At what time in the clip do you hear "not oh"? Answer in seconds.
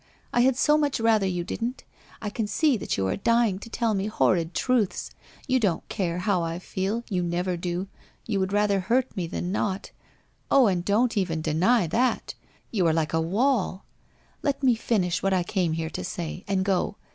9.51-10.65